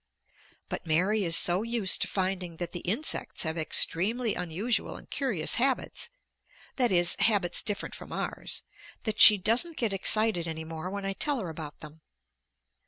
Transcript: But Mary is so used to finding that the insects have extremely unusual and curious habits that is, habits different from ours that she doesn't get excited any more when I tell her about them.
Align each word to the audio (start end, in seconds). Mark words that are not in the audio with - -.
But 0.67 0.87
Mary 0.87 1.23
is 1.23 1.37
so 1.37 1.61
used 1.61 2.01
to 2.01 2.07
finding 2.07 2.57
that 2.57 2.71
the 2.71 2.79
insects 2.79 3.43
have 3.43 3.55
extremely 3.55 4.33
unusual 4.33 4.95
and 4.97 5.07
curious 5.07 5.57
habits 5.61 6.09
that 6.77 6.91
is, 6.91 7.13
habits 7.19 7.61
different 7.61 7.93
from 7.93 8.11
ours 8.11 8.63
that 9.03 9.19
she 9.21 9.37
doesn't 9.37 9.77
get 9.77 9.93
excited 9.93 10.47
any 10.47 10.63
more 10.63 10.89
when 10.89 11.05
I 11.05 11.13
tell 11.13 11.37
her 11.37 11.49
about 11.49 11.81
them. 11.81 12.01